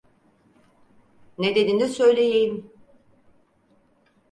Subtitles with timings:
[1.37, 2.71] Nedenini söyleyeyim.